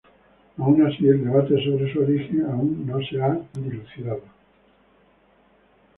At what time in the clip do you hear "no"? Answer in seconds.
2.87-2.99